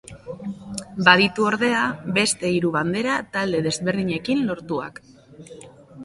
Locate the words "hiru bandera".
2.53-3.17